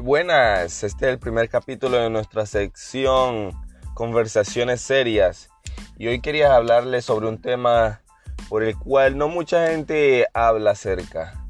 [0.00, 3.50] Buenas, este es el primer capítulo de nuestra sección
[3.94, 5.50] Conversaciones Serias
[5.98, 8.00] y hoy quería hablarles sobre un tema
[8.48, 11.44] por el cual no mucha gente habla acerca.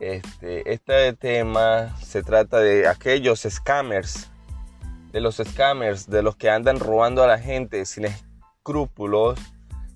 [0.00, 4.30] Este, este tema se trata de aquellos scammers,
[5.12, 9.38] de los scammers, de los que andan robando a la gente sin escrúpulos,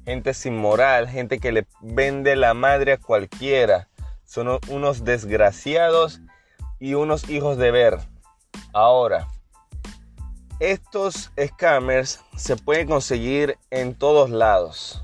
[0.04, 3.88] gente sin moral, gente que le vende la madre a cualquiera.
[4.26, 6.20] Son unos desgraciados
[6.78, 7.98] y unos hijos de ver.
[8.72, 9.28] Ahora,
[10.60, 15.02] estos scammers se pueden conseguir en todos lados.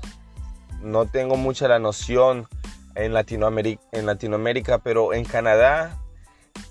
[0.81, 2.47] No tengo mucha la noción
[2.95, 5.99] en Latinoamérica, en Latinoamérica, pero en Canadá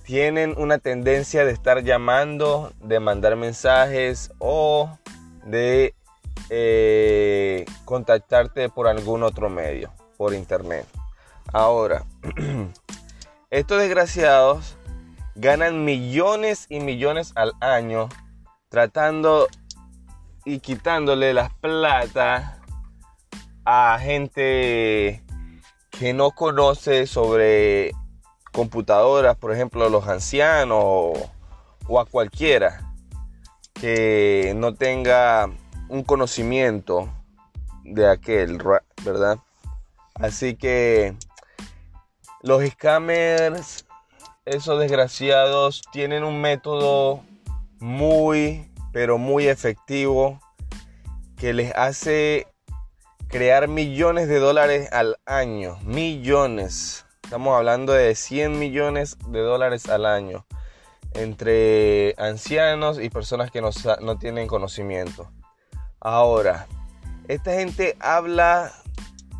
[0.04, 4.98] tienen una tendencia de estar llamando, de mandar mensajes o
[5.44, 5.94] de
[6.50, 10.86] eh, contactarte por algún otro medio, por internet.
[11.52, 12.04] Ahora,
[13.50, 14.76] estos desgraciados
[15.34, 18.08] ganan millones y millones al año
[18.68, 19.48] tratando
[20.44, 22.58] y quitándole las plata
[23.64, 25.22] a gente
[25.90, 27.92] que no conoce sobre
[28.50, 30.78] computadoras, por ejemplo, los ancianos
[31.88, 32.92] o, a cualquiera
[33.74, 35.50] que no tenga
[35.88, 37.08] un conocimiento
[37.84, 38.58] de aquel,
[39.04, 39.38] ¿verdad?
[40.14, 41.14] Así que
[42.42, 43.81] los scammers
[44.44, 47.22] esos desgraciados tienen un método
[47.78, 50.40] muy, pero muy efectivo
[51.36, 52.46] que les hace
[53.28, 55.78] crear millones de dólares al año.
[55.84, 57.04] Millones.
[57.22, 60.44] Estamos hablando de 100 millones de dólares al año
[61.14, 63.70] entre ancianos y personas que no,
[64.00, 65.30] no tienen conocimiento.
[66.00, 66.66] Ahora,
[67.28, 68.72] esta gente habla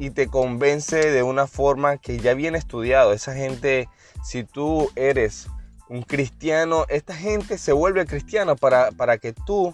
[0.03, 3.13] y te convence de una forma que ya viene estudiado.
[3.13, 3.89] Esa gente
[4.25, 5.47] si tú eres
[5.89, 9.73] un cristiano, esta gente se vuelve cristiana para, para que tú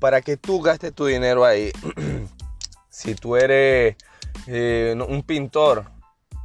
[0.00, 1.70] para que tú gastes tu dinero ahí.
[2.88, 3.94] si tú eres
[4.48, 5.84] eh, un pintor,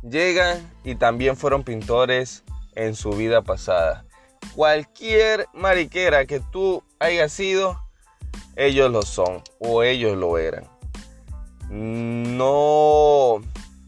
[0.03, 2.44] llegan y también fueron pintores
[2.75, 4.06] en su vida pasada.
[4.53, 7.81] Cualquier mariquera que tú hayas sido,
[8.56, 10.78] ellos lo son o ellos lo eran.
[11.69, 13.41] No,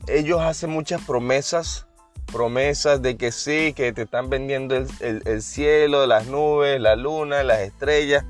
[0.08, 1.88] ellos hacen muchas promesas
[2.32, 7.60] promesas de que sí, que te están vendiendo el, cielo, las nubes, la luna, las
[7.60, 8.26] estrellas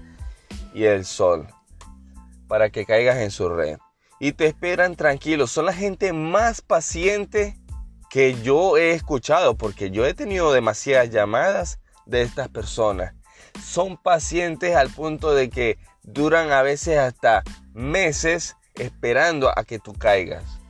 [0.74, 1.48] y el sol
[2.48, 3.78] para que caigas en su red.
[4.20, 5.52] Y te esperan tranquilos.
[5.52, 7.58] Son la gente más paciente
[8.10, 13.14] que yo he escuchado porque yo he tenido demasiadas llamadas de estas personas.
[13.64, 19.94] Son pacientes al punto de que duran a veces hasta meses esperando a que tú
[19.94, 20.62] caigas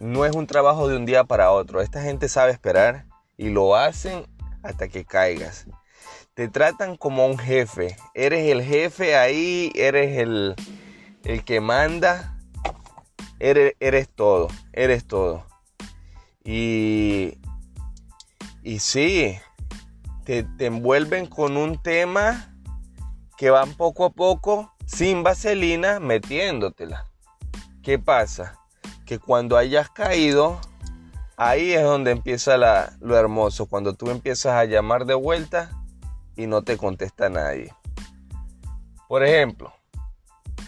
[0.00, 1.80] no es un trabajo de un día para otro.
[1.80, 4.26] Esta gente sabe esperar y lo hacen
[4.62, 5.66] hasta que caigas.
[6.34, 7.96] Te tratan como un jefe.
[8.14, 10.54] Eres el jefe ahí, eres el,
[11.24, 12.36] el que manda.
[13.40, 15.46] Eres, eres todo, eres todo.
[16.44, 17.38] Y,
[18.62, 19.38] y sí,
[20.24, 22.54] te, te envuelven con un tema
[23.36, 27.08] que van poco a poco, sin vaselina, metiéndotela.
[27.88, 28.58] ¿Qué pasa?
[29.06, 30.60] que cuando hayas caído,
[31.38, 32.58] ahí es donde empieza
[33.00, 35.70] lo hermoso, cuando tú empiezas a llamar de vuelta
[36.36, 37.72] y no te contesta nadie.
[39.08, 39.72] Por ejemplo,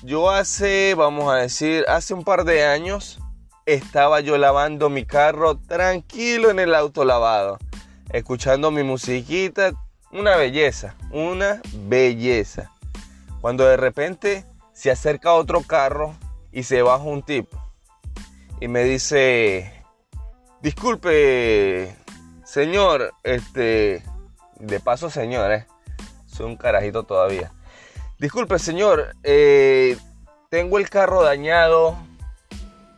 [0.03, 3.20] yo hace, vamos a decir, hace un par de años
[3.66, 7.58] estaba yo lavando mi carro tranquilo en el auto lavado,
[8.14, 9.72] escuchando mi musiquita,
[10.10, 12.70] una belleza, una belleza.
[13.42, 16.16] Cuando de repente se acerca otro carro
[16.53, 17.71] y se baja un tipo
[18.61, 19.72] y me dice,
[20.61, 21.97] disculpe,
[22.44, 24.03] señor, este,
[24.59, 25.66] de paso señor, eh,
[26.27, 27.53] soy un carajito todavía.
[28.19, 29.97] Disculpe, señor, eh,
[30.50, 31.97] tengo el carro dañado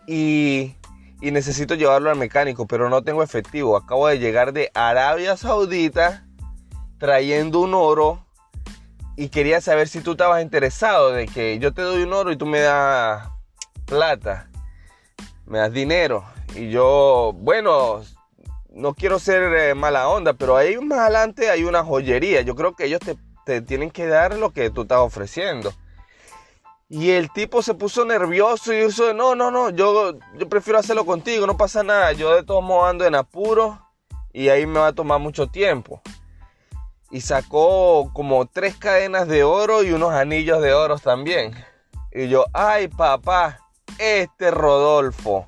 [0.09, 0.75] y,
[1.21, 3.77] y necesito llevarlo al mecánico, pero no tengo efectivo.
[3.77, 6.27] Acabo de llegar de Arabia Saudita
[6.99, 8.27] trayendo un oro
[9.17, 12.37] y quería saber si tú estabas interesado de que yo te doy un oro y
[12.37, 13.32] tú me das
[13.93, 14.49] plata
[15.45, 16.25] me das dinero.
[16.55, 18.01] Y yo, bueno,
[18.71, 22.41] no quiero ser eh, mala onda, pero ahí más adelante hay una joyería.
[22.41, 23.01] Yo creo que ellos
[23.45, 25.75] te, tienen que dar lo que tú estás ofreciendo.
[26.89, 31.05] Y el tipo se puso nervioso y dijo, no, no, no, yo, yo prefiero hacerlo
[31.05, 32.13] contigo, no pasa nada.
[32.13, 33.79] Yo de todos modos ando en apuro
[34.33, 36.01] y ahí me va a tomar mucho tiempo.
[37.11, 41.53] Y sacó como tres cadenas de oro y unos anillos de oro también.
[42.11, 43.59] Y yo, ay papá,
[44.03, 45.47] este Rodolfo,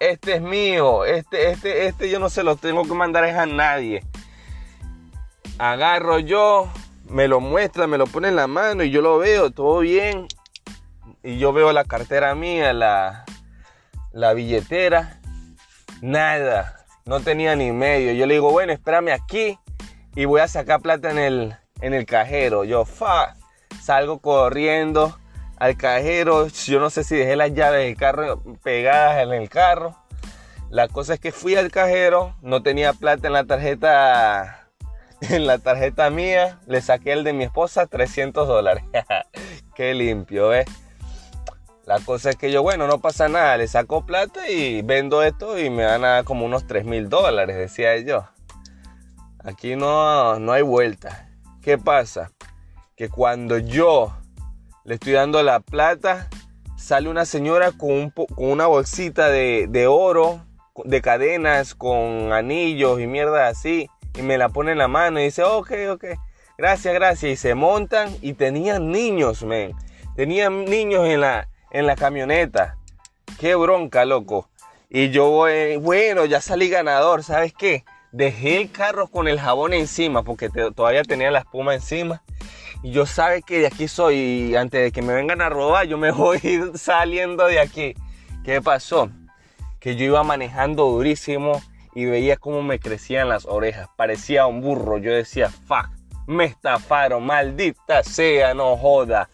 [0.00, 4.02] este es mío, este, este, este yo no se lo tengo que mandar a nadie.
[5.58, 6.70] agarro yo,
[7.10, 10.26] me lo muestra, me lo pone en la mano y yo lo veo, todo bien.
[11.22, 13.26] Y yo veo la cartera mía, la,
[14.12, 15.20] la billetera,
[16.00, 18.12] nada, no tenía ni medio.
[18.12, 19.58] Yo le digo, bueno, espérame aquí
[20.14, 22.64] y voy a sacar plata en el, en el cajero.
[22.64, 23.36] Yo, fa,
[23.82, 25.18] salgo corriendo
[25.56, 26.48] al cajero.
[26.48, 29.96] Yo no sé si dejé las llaves del carro pegadas en el carro.
[30.70, 34.66] La cosa es que fui al cajero, no tenía plata en la tarjeta
[35.20, 38.84] en la tarjeta mía, le saqué el de mi esposa 300 dólares.
[39.74, 40.64] Qué limpio, ¿eh?
[41.84, 45.58] La cosa es que yo, bueno, no pasa nada, le saco plata y vendo esto
[45.58, 48.26] y me dan como unos 3 mil dólares, decía yo.
[49.44, 51.30] Aquí no, no hay vuelta.
[51.62, 52.32] ¿Qué pasa?
[52.96, 54.16] Que cuando yo
[54.86, 56.28] le estoy dando la plata,
[56.76, 60.46] sale una señora con, con una bolsita de, de oro,
[60.84, 65.24] de cadenas, con anillos y mierda así y me la pone en la mano y
[65.24, 66.04] dice, ok, ok,
[66.56, 67.32] gracias, gracias.
[67.32, 69.74] Y se montan y tenían niños, men.
[70.14, 72.78] Tenían niños en la, en la camioneta.
[73.38, 74.48] Qué bronca, loco.
[74.88, 75.46] Y yo,
[75.80, 77.84] bueno, ya salí ganador, ¿sabes qué?
[78.12, 82.22] Dejé el carro con el jabón encima porque todavía tenía la espuma encima.
[82.82, 85.86] Y yo sabe que de aquí soy y antes de que me vengan a robar,
[85.86, 86.40] yo me voy
[86.74, 87.94] saliendo de aquí.
[88.44, 89.10] ¿Qué pasó?
[89.80, 91.60] Que yo iba manejando durísimo
[91.94, 93.88] y veía cómo me crecían las orejas.
[93.96, 94.98] Parecía un burro.
[94.98, 95.88] Yo decía, fuck,
[96.26, 99.30] me estafaron, maldita sea, no joda.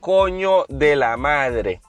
[0.00, 1.80] Coño de la madre.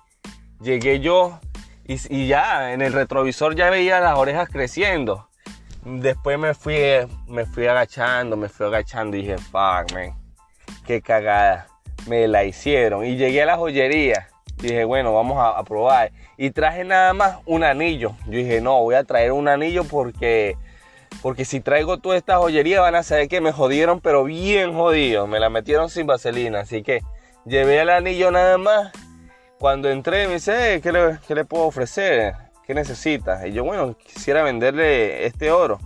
[0.62, 1.40] Llegué yo
[1.86, 5.28] y, ya en el retrovisor ya veía las orejas creciendo.
[5.84, 6.78] Después me fui,
[7.28, 10.14] me fui agachando, me fui agachando y dije, fuck, man,
[10.84, 11.68] qué cagada.
[12.08, 13.06] Me la hicieron.
[13.06, 14.28] Y llegué a la joyería.
[14.58, 18.16] Dije, bueno, vamos a, probar y traje nada más un anillo.
[18.26, 20.56] Yo dije, no, voy a traer un anillo porque,
[21.22, 25.28] porque si traigo toda esta joyería van a saber que me jodieron, pero bien jodido.
[25.28, 26.62] Me la metieron sin vaselina.
[26.62, 27.02] Así que
[27.46, 28.92] llevé el anillo nada más.
[29.60, 32.36] Cuando entré me dice, ¿qué le, le puedo ofrecer?
[32.66, 33.48] ¿Qué necesita?
[33.48, 35.80] Y yo, bueno, quisiera venderle este oro.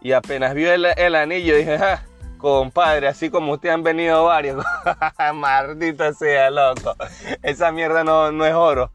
[0.00, 2.02] Y apenas vio el, el anillo, dije, ah,
[2.40, 4.64] compadre, así como usted han venido varios.
[5.34, 6.94] Maldita sea, loco.
[7.42, 8.90] Esa mierda no, no es oro.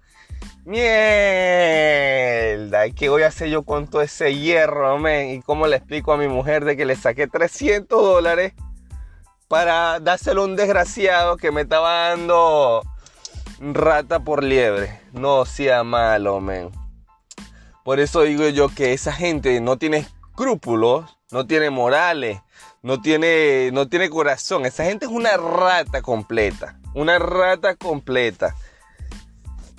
[0.66, 0.90] Mierda,
[2.96, 5.30] ¿qué voy a hacer yo con todo ese hierro, men?
[5.30, 8.54] ¿Y cómo le explico a mi mujer de que le saqué 300 dólares
[9.48, 12.82] para dárselo a un desgraciado que me estaba dando
[13.60, 15.00] rata por liebre?
[15.14, 16.72] No sea malo, men.
[17.84, 22.42] Por eso digo yo que esa gente no tiene escrúpulos, no tiene morales,
[22.86, 24.68] no tiene, no tiene corazón.
[24.68, 28.56] Esa gente es una rata completa, una rata completa.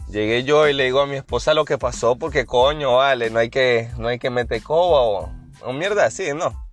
[0.08, 3.38] Llegué yo y le digo a mi esposa lo que pasó porque coño, vale, no
[3.38, 5.32] hay que, no hay que meter coba o,
[5.62, 6.69] o mierda así, ¿no?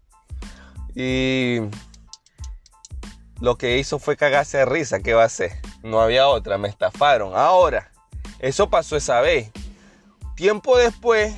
[0.95, 1.59] Y
[3.39, 5.51] lo que hizo fue cagarse de risa, ¿qué va a hacer?
[5.83, 7.33] No había otra, me estafaron.
[7.36, 7.91] Ahora,
[8.39, 9.51] eso pasó esa vez.
[10.36, 11.36] Tiempo después,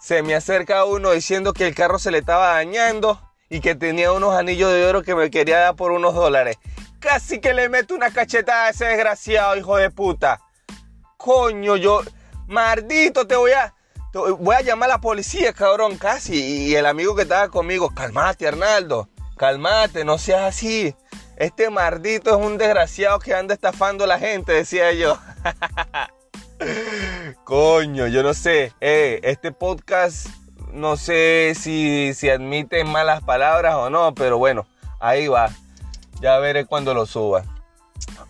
[0.00, 3.20] se me acerca uno diciendo que el carro se le estaba dañando
[3.52, 6.58] y que tenía unos anillos de oro que me quería dar por unos dólares.
[6.98, 10.40] Casi que le meto una cachetada a ese desgraciado hijo de puta
[11.22, 12.02] coño, yo,
[12.48, 13.72] maldito, te voy a,
[14.40, 16.34] voy a llamar a la policía, cabrón, casi.
[16.34, 20.96] Y el amigo que estaba conmigo, calmate, Arnaldo, calmate, no seas así.
[21.36, 25.16] Este maldito es un desgraciado que anda estafando a la gente, decía yo.
[27.44, 28.72] Coño, yo no sé.
[28.80, 30.26] Eh, este podcast
[30.72, 34.66] no sé si, si admite malas palabras o no, pero bueno,
[35.00, 35.50] ahí va.
[36.20, 37.44] Ya veré cuando lo suba.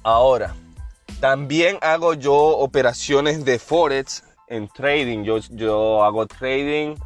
[0.02, 0.54] Ahora,
[1.20, 5.22] también hago yo operaciones de Forex en trading.
[5.22, 6.96] Yo, yo hago trading,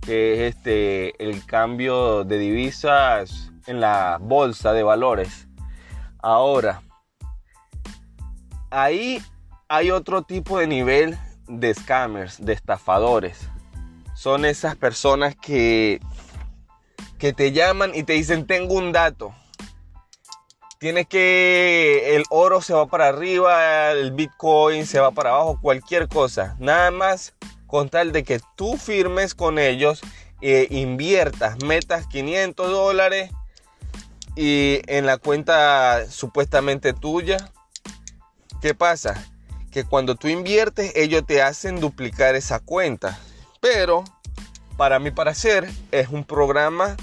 [0.00, 5.48] que es este, el cambio de divisas en la bolsa de valores.
[6.20, 6.82] Ahora,
[8.70, 9.22] ahí
[9.68, 13.48] hay otro tipo de nivel de scammers, de estafadores.
[14.14, 16.00] Son esas personas que,
[17.18, 19.34] que te llaman y te dicen, tengo un dato
[20.84, 26.08] Tienes que el oro se va para arriba, el Bitcoin se va para abajo, cualquier
[26.08, 26.56] cosa.
[26.58, 27.32] Nada más
[27.66, 30.02] con tal de que tú firmes con ellos,
[30.42, 33.30] e inviertas, metas 500 dólares
[34.36, 37.38] y en la cuenta supuestamente tuya.
[38.60, 39.24] ¿Qué pasa?
[39.70, 43.18] Que cuando tú inviertes, ellos te hacen duplicar esa cuenta.
[43.64, 44.04] Pero,
[44.76, 46.98] para mi parecer, es un programa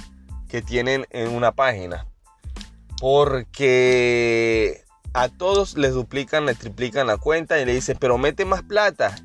[0.48, 2.06] que tienen en una página
[3.00, 8.62] porque a todos les duplican, les triplican la cuenta y le dicen, pero mete más
[8.62, 9.16] plata.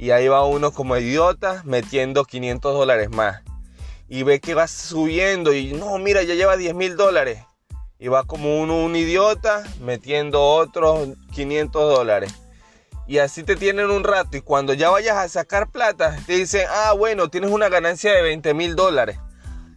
[0.00, 3.42] Y ahí va uno como idiota metiendo 500 dólares más.
[4.08, 7.44] y ve que va subiendo y no, mira, ya lleva 10 mil dólares.
[8.00, 12.34] Y va como uno, un idiota metiendo otros 500 dólares.
[13.06, 16.66] Y así te tienen un rato y cuando ya vayas a sacar plata, te dicen,
[16.70, 19.18] ah, bueno, tienes una ganancia de 20 mil dólares.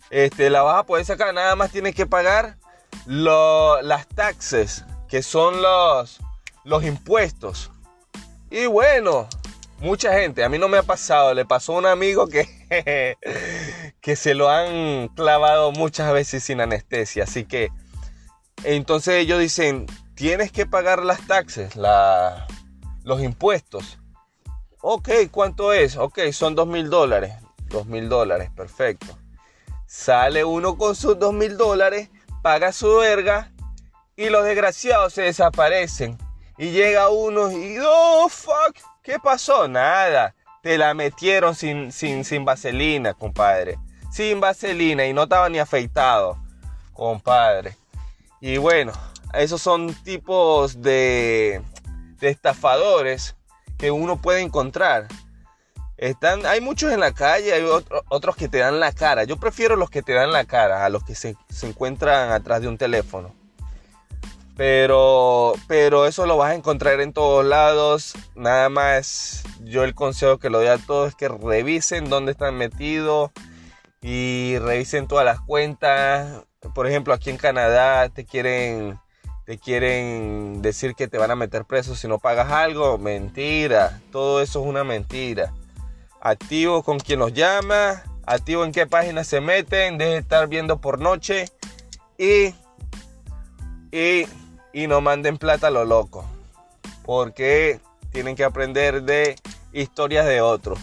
[0.10, 2.58] Este, la vas a poder sacar, nada más tienes que pagar
[3.06, 6.20] las taxes, que son los,
[6.64, 7.72] los impuestos.
[8.50, 9.28] Y bueno,
[9.80, 12.48] mucha gente, a mí no me ha pasado, le pasó a un amigo que,
[14.02, 17.26] que se lo han clavado muchas veces sin anestesia.
[17.26, 17.70] Así que,
[18.64, 21.76] entonces ellos dicen, tienes que pagar las taxes,
[23.08, 23.98] los impuestos.
[24.82, 25.96] Ok, ¿cuánto es?
[25.96, 27.34] Ok, son dos mil dólares.
[27.70, 29.18] Dos mil dólares, perfecto.
[29.86, 32.10] Sale uno con sus dos mil dólares,
[32.44, 33.54] paga su verga
[34.18, 36.18] y los desgraciados se desaparecen.
[36.58, 39.70] Y llega uno y, oh, fuck, ¿qué pasó?
[39.70, 40.36] Nada.
[40.62, 43.80] Te la metieron sin, sin, sin vaselina, compadre.
[44.12, 46.38] Sin vaselina y no estaba ni afeitado,
[46.92, 47.78] compadre.
[48.42, 48.92] Y bueno,
[49.34, 51.62] esos son tipos de,
[52.20, 53.36] de estafadores
[53.78, 55.08] que uno puede encontrar.
[55.98, 57.66] Están, hay muchos en la calle, hay
[58.10, 59.24] otros que te dan la cara.
[59.24, 62.62] Yo prefiero los que te dan la cara a los que se, se encuentran atrás
[62.62, 63.34] de un teléfono.
[64.58, 68.16] Pero, pero eso lo vas a encontrar en todos lados.
[68.36, 72.56] Nada más, yo el consejo que lo doy a todos es que revisen dónde están
[72.56, 73.30] metidos
[74.02, 76.44] y revisen todas las cuentas.
[76.74, 79.00] Por ejemplo, aquí en Canadá te quieren,
[79.48, 82.98] te quieren decir que te van a meter preso si no pagas algo.
[82.98, 85.54] Mentira, todo eso es una mentira.
[86.20, 90.82] Activo con quien los llama, activo en qué página se meten, deje de estar viendo
[90.82, 91.46] por noche
[92.18, 92.54] y,
[93.90, 94.28] y
[94.74, 96.26] y no manden plata a lo loco.
[97.06, 97.80] Porque
[98.12, 99.38] tienen que aprender de
[99.72, 100.78] historias de otros.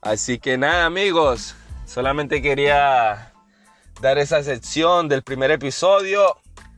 [0.00, 3.32] Así que nada amigos, solamente quería
[4.00, 6.36] dar esa sección del primer episodio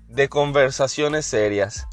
[0.08, 1.86] de conversaciones serias.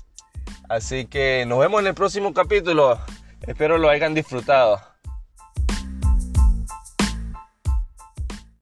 [0.69, 2.99] Así que nos vemos en el próximo capítulo.
[3.41, 4.94] Espero lo hayan disfrutado.